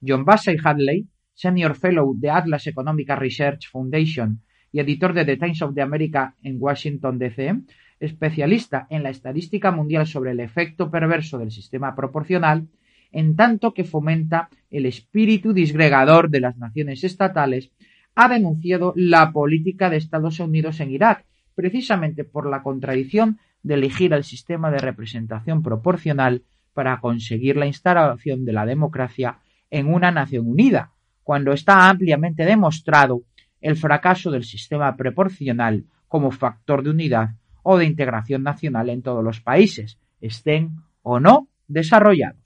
John 0.06 0.26
Bassey 0.26 0.58
Hadley, 0.64 1.08
Senior 1.34 1.76
Fellow 1.76 2.14
de 2.18 2.30
Atlas 2.30 2.68
Economic 2.68 3.10
Research 3.10 3.70
Foundation 3.70 4.42
y 4.72 4.80
editor 4.80 5.14
de 5.14 5.26
The 5.26 5.38
Times 5.38 5.62
of 5.62 5.76
the 5.76 5.82
America 5.82 6.36
en 6.42 6.58
Washington, 6.60 7.20
D.C., 7.20 7.62
especialista 8.00 8.88
en 8.90 9.04
la 9.04 9.10
estadística 9.10 9.72
mundial 9.72 10.08
sobre 10.08 10.32
el 10.32 10.40
efecto 10.40 10.90
perverso 10.90 11.38
del 11.38 11.52
sistema 11.52 11.96
proporcional, 11.96 12.68
en 13.12 13.36
tanto 13.36 13.74
que 13.74 13.84
fomenta 13.84 14.50
el 14.70 14.86
espíritu 14.86 15.54
disgregador 15.54 16.30
de 16.30 16.40
las 16.40 16.58
naciones 16.58 17.04
estatales, 17.04 17.72
ha 18.16 18.30
denunciado 18.30 18.94
la 18.96 19.32
política 19.32 19.90
de 19.90 19.98
Estados 19.98 20.40
Unidos 20.40 20.80
en 20.80 20.92
Irak, 20.92 21.26
precisamente 21.56 22.24
por 22.24 22.50
la 22.50 22.64
contradicción 22.64 23.40
de 23.64 23.76
elegir 23.76 24.14
el 24.14 24.24
sistema 24.24 24.72
de 24.72 24.80
representación 24.80 25.62
proporcional 25.62 26.44
para 26.74 27.00
conseguir 27.00 27.58
la 27.58 27.68
instalación 27.68 28.46
de 28.46 28.54
la 28.54 28.66
democracia 28.66 29.40
en 29.70 29.94
una 29.94 30.12
nación 30.12 30.48
unida, 30.48 30.92
cuando 31.24 31.54
está 31.54 31.90
ampliamente 31.90 32.46
demostrado 32.46 33.24
el 33.62 33.76
fracaso 33.76 34.32
del 34.32 34.44
sistema 34.44 34.96
proporcional 34.96 35.86
como 36.08 36.32
factor 36.32 36.84
de 36.84 36.90
unidad 36.90 37.30
o 37.64 37.78
de 37.78 37.86
integración 37.86 38.44
nacional 38.44 38.90
en 38.90 39.02
todos 39.02 39.24
los 39.24 39.40
países, 39.40 40.00
estén 40.20 40.78
o 41.04 41.20
no 41.20 41.48
desarrollados. 41.68 42.41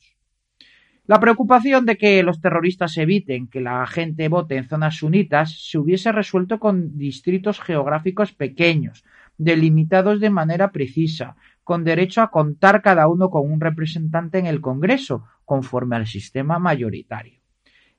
La 1.07 1.19
preocupación 1.19 1.85
de 1.85 1.97
que 1.97 2.23
los 2.23 2.41
terroristas 2.41 2.97
eviten 2.97 3.47
que 3.47 3.61
la 3.61 3.85
gente 3.85 4.27
vote 4.27 4.57
en 4.57 4.67
zonas 4.67 4.95
sunitas 4.95 5.51
se 5.69 5.77
hubiese 5.77 6.11
resuelto 6.11 6.59
con 6.59 6.97
distritos 6.97 7.61
geográficos 7.61 8.33
pequeños, 8.33 9.05
delimitados 9.37 10.19
de 10.19 10.31
manera 10.31 10.71
precisa, 10.71 11.35
con 11.63 11.83
derecho 11.83 12.23
a 12.23 12.31
contar 12.31 12.81
cada 12.81 13.07
uno 13.07 13.29
con 13.29 13.51
un 13.51 13.61
representante 13.61 14.39
en 14.39 14.47
el 14.47 14.61
Congreso, 14.61 15.25
conforme 15.45 15.95
al 15.95 16.07
sistema 16.07 16.57
mayoritario. 16.57 17.39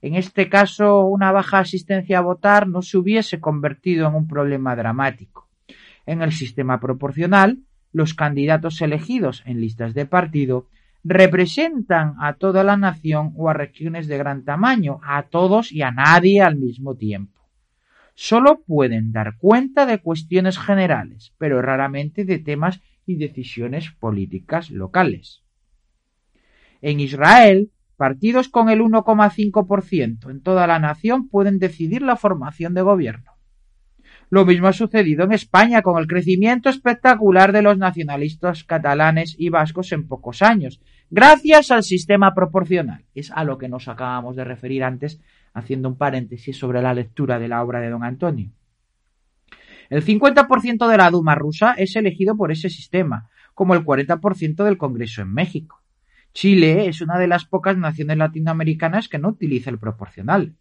En 0.02 0.16
este 0.16 0.48
caso, 0.48 1.04
una 1.04 1.30
baja 1.30 1.60
asistencia 1.60 2.18
a 2.18 2.22
votar 2.22 2.66
no 2.66 2.82
se 2.82 2.98
hubiese 2.98 3.38
convertido 3.38 4.08
en 4.08 4.16
un 4.16 4.26
problema 4.26 4.74
dramático. 4.74 5.48
En 6.06 6.22
el 6.22 6.32
sistema 6.32 6.80
proporcional, 6.80 7.60
los 7.92 8.14
candidatos 8.14 8.82
elegidos 8.82 9.44
en 9.46 9.60
listas 9.60 9.94
de 9.94 10.06
partido 10.06 10.66
representan 11.08 12.14
a 12.20 12.34
toda 12.34 12.64
la 12.64 12.76
nación 12.76 13.32
o 13.36 13.48
a 13.48 13.52
regiones 13.52 14.08
de 14.08 14.18
gran 14.18 14.44
tamaño, 14.44 14.98
a 15.04 15.22
todos 15.22 15.70
y 15.70 15.82
a 15.82 15.92
nadie 15.92 16.42
al 16.42 16.56
mismo 16.56 16.96
tiempo. 16.96 17.42
Solo 18.14 18.62
pueden 18.66 19.12
dar 19.12 19.36
cuenta 19.38 19.86
de 19.86 20.00
cuestiones 20.00 20.58
generales, 20.58 21.32
pero 21.38 21.62
raramente 21.62 22.24
de 22.24 22.40
temas 22.40 22.80
y 23.06 23.16
decisiones 23.16 23.92
políticas 23.92 24.70
locales. 24.70 25.44
En 26.82 26.98
Israel, 26.98 27.70
partidos 27.96 28.48
con 28.48 28.68
el 28.68 28.80
1,5% 28.80 30.30
en 30.30 30.42
toda 30.42 30.66
la 30.66 30.80
nación 30.80 31.28
pueden 31.28 31.60
decidir 31.60 32.02
la 32.02 32.16
formación 32.16 32.74
de 32.74 32.82
gobierno. 32.82 33.32
Lo 34.28 34.44
mismo 34.44 34.66
ha 34.66 34.72
sucedido 34.72 35.24
en 35.24 35.32
España 35.32 35.82
con 35.82 36.00
el 36.00 36.08
crecimiento 36.08 36.68
espectacular 36.68 37.52
de 37.52 37.62
los 37.62 37.78
nacionalistas 37.78 38.64
catalanes 38.64 39.36
y 39.38 39.50
vascos 39.50 39.92
en 39.92 40.08
pocos 40.08 40.42
años, 40.42 40.80
gracias 41.10 41.70
al 41.70 41.82
sistema 41.82 42.34
proporcional. 42.34 43.04
Es 43.14 43.30
a 43.30 43.44
lo 43.44 43.58
que 43.58 43.68
nos 43.68 43.88
acabamos 43.88 44.36
de 44.36 44.44
referir 44.44 44.84
antes, 44.84 45.20
haciendo 45.54 45.88
un 45.88 45.96
paréntesis 45.96 46.56
sobre 46.56 46.82
la 46.82 46.94
lectura 46.94 47.38
de 47.38 47.48
la 47.48 47.62
obra 47.62 47.80
de 47.80 47.90
don 47.90 48.04
Antonio. 48.04 48.50
El 49.88 50.04
50% 50.04 50.88
de 50.88 50.96
la 50.96 51.10
Duma 51.10 51.34
rusa 51.34 51.74
es 51.74 51.94
elegido 51.96 52.36
por 52.36 52.50
ese 52.50 52.68
sistema, 52.68 53.28
como 53.54 53.74
el 53.74 53.84
40% 53.84 54.64
del 54.64 54.78
Congreso 54.78 55.22
en 55.22 55.32
México. 55.32 55.80
Chile 56.32 56.88
es 56.88 57.00
una 57.00 57.18
de 57.18 57.28
las 57.28 57.46
pocas 57.46 57.78
naciones 57.78 58.18
latinoamericanas 58.18 59.08
que 59.08 59.18
no 59.18 59.28
utiliza 59.28 59.70
el 59.70 59.78
proporcional. 59.78 60.54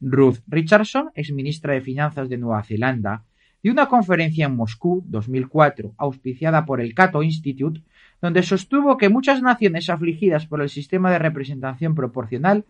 Ruth 0.00 0.38
Richardson, 0.46 1.10
ex 1.14 1.32
ministra 1.32 1.74
de 1.74 1.80
Finanzas 1.80 2.28
de 2.28 2.38
Nueva 2.38 2.62
Zelanda, 2.62 3.24
dio 3.62 3.72
una 3.72 3.88
conferencia 3.88 4.46
en 4.46 4.54
Moscú 4.54 5.02
2004, 5.08 5.94
auspiciada 5.98 6.64
por 6.64 6.80
el 6.80 6.94
Cato 6.94 7.22
Institute, 7.22 7.82
donde 8.20 8.42
sostuvo 8.42 8.96
que 8.96 9.08
muchas 9.08 9.42
naciones 9.42 9.90
afligidas 9.90 10.46
por 10.46 10.60
el 10.60 10.68
sistema 10.68 11.10
de 11.10 11.18
representación 11.18 11.94
proporcional 11.94 12.64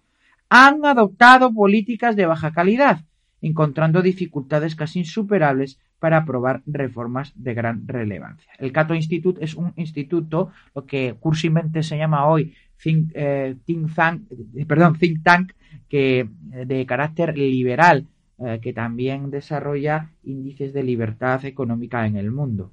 han 0.49 0.85
adoptado 0.85 1.53
políticas 1.53 2.17
de 2.17 2.27
baja 2.27 2.53
calidad, 2.53 3.01
encontrando 3.41 4.03
dificultades 4.03 4.75
casi 4.75 5.01
insuperables 5.01 5.79
para 5.99 6.19
aprobar 6.19 6.63
reformas 6.67 7.33
de 7.35 7.55
gran 7.55 7.87
relevancia. 7.87 8.53
El 8.59 8.73
Cato 8.73 8.95
Institute 8.95 9.45
es 9.45 9.55
un 9.55 9.73
instituto, 9.77 10.51
lo 10.75 10.87
que 10.87 11.17
cursimente 11.19 11.83
se 11.83 11.99
llama 11.99 12.27
hoy 12.27 12.55
think, 12.83 13.11
eh, 13.15 13.57
tank, 13.95 14.23
eh, 14.55 14.67
perdón, 14.67 14.99
think 14.99 15.23
tank, 15.23 15.53
que, 15.89 16.21
eh, 16.21 16.65
de 16.67 16.87
carácter 16.87 17.37
liberal, 17.37 18.07
que 18.63 18.73
también 18.73 19.33
desarrolla 19.33 20.13
índices 20.23 20.73
de 20.73 20.85
libertad 20.85 21.45
económica 21.45 22.07
en 22.07 22.15
el 22.15 22.31
mundo. 22.31 22.71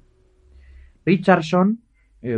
Richardson 1.04 1.80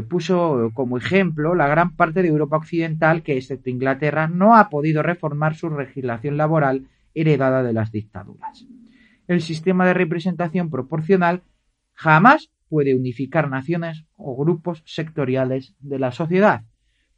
puso 0.09 0.71
como 0.75 0.99
ejemplo 0.99 1.55
la 1.55 1.67
gran 1.67 1.97
parte 1.97 2.23
de 2.23 2.29
Europa 2.29 2.57
Occidental 2.57 3.23
que, 3.23 3.37
excepto 3.37 3.71
Inglaterra, 3.71 4.29
no 4.29 4.57
ha 4.57 4.69
podido 4.69 5.03
reformar 5.03 5.55
su 5.55 5.71
legislación 5.71 6.37
laboral 6.37 6.89
heredada 7.15 7.63
de 7.63 7.73
las 7.73 7.91
dictaduras 7.91 8.67
el 9.29 9.43
sistema 9.43 9.87
de 9.87 9.95
representación 9.95 10.71
proporcional 10.71 11.43
jamás 11.93 12.51
puede 12.69 12.95
unificar 12.95 13.49
naciones 13.49 14.05
o 14.17 14.37
grupos 14.37 14.83
sectoriales 14.87 15.75
de 15.81 15.99
la 15.99 16.11
sociedad. 16.13 16.65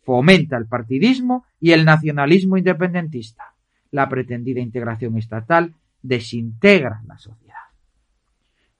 Fomenta 0.02 0.56
el 0.56 0.66
partidismo 0.66 1.44
y 1.60 1.70
el 1.72 1.84
nacionalismo 1.84 2.58
independentista. 2.58 3.54
la 3.92 4.08
pretendida 4.08 4.60
integración 4.60 5.18
estatal 5.18 5.74
desintegra 6.00 7.02
la 7.08 7.18
sociedad. 7.18 7.56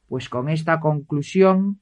Pues 0.07 0.29
con 0.29 0.49
esta 0.49 0.79
conclusión 0.79 1.81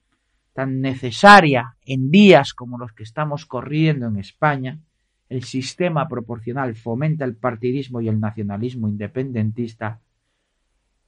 tan 0.59 0.81
necesaria 0.81 1.77
en 1.87 2.11
días 2.11 2.53
como 2.53 2.79
los 2.79 2.93
que 2.93 3.05
estamos 3.05 3.47
corriendo 3.47 4.09
en 4.09 4.17
España, 4.17 4.81
el 5.29 5.45
sistema 5.45 6.09
proporcional 6.09 6.75
fomenta 6.75 7.25
el 7.25 7.37
partidismo 7.37 8.01
y 8.01 8.09
el 8.09 8.19
nacionalismo 8.19 8.89
independentista, 8.89 10.01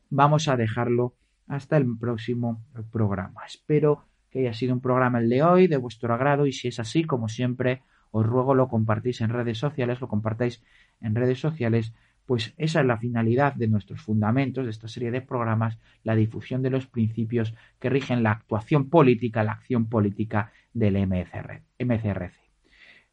vamos 0.08 0.46
a 0.46 0.56
dejarlo 0.56 1.16
hasta 1.48 1.76
el 1.78 1.98
próximo 1.98 2.62
programa. 2.92 3.44
Espero 3.44 4.04
que 4.30 4.38
haya 4.38 4.52
sido 4.52 4.72
un 4.72 4.80
programa 4.80 5.18
el 5.18 5.28
de 5.28 5.42
hoy 5.42 5.66
de 5.66 5.78
vuestro 5.78 6.14
agrado 6.14 6.46
y 6.46 6.52
si 6.52 6.68
es 6.68 6.78
así, 6.78 7.02
como 7.02 7.28
siempre, 7.28 7.82
os 8.12 8.24
ruego 8.24 8.54
lo 8.54 8.68
compartís 8.68 9.20
en 9.20 9.30
redes 9.30 9.58
sociales, 9.58 10.00
lo 10.00 10.06
compartáis 10.06 10.62
en 11.00 11.16
redes 11.16 11.40
sociales, 11.40 11.92
pues 12.30 12.54
esa 12.58 12.78
es 12.78 12.86
la 12.86 12.96
finalidad 12.96 13.54
de 13.54 13.66
nuestros 13.66 14.02
fundamentos, 14.02 14.64
de 14.64 14.70
esta 14.70 14.86
serie 14.86 15.10
de 15.10 15.20
programas, 15.20 15.80
la 16.04 16.14
difusión 16.14 16.62
de 16.62 16.70
los 16.70 16.86
principios 16.86 17.56
que 17.80 17.90
rigen 17.90 18.22
la 18.22 18.30
actuación 18.30 18.88
política, 18.88 19.42
la 19.42 19.54
acción 19.54 19.86
política 19.86 20.52
del 20.72 20.96
MCRC. 21.08 22.38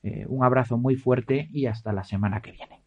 Eh, 0.04 0.26
un 0.28 0.44
abrazo 0.44 0.78
muy 0.78 0.98
fuerte 0.98 1.50
y 1.52 1.66
hasta 1.66 1.94
la 1.94 2.04
semana 2.04 2.42
que 2.42 2.52
viene. 2.52 2.87